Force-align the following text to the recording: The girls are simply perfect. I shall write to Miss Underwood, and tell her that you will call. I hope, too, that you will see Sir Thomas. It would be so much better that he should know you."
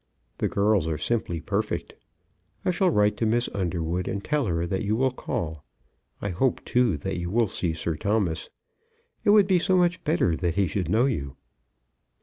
The 0.39 0.47
girls 0.47 0.87
are 0.87 0.97
simply 0.97 1.39
perfect. 1.39 1.93
I 2.65 2.71
shall 2.71 2.89
write 2.89 3.17
to 3.17 3.27
Miss 3.27 3.47
Underwood, 3.53 4.07
and 4.07 4.23
tell 4.23 4.47
her 4.47 4.65
that 4.65 4.81
you 4.81 4.95
will 4.95 5.11
call. 5.11 5.63
I 6.23 6.29
hope, 6.29 6.65
too, 6.65 6.97
that 6.97 7.17
you 7.19 7.29
will 7.29 7.47
see 7.47 7.73
Sir 7.73 7.95
Thomas. 7.97 8.49
It 9.23 9.29
would 9.29 9.45
be 9.45 9.59
so 9.59 9.77
much 9.77 10.03
better 10.03 10.35
that 10.35 10.55
he 10.55 10.65
should 10.65 10.89
know 10.89 11.05
you." 11.05 11.35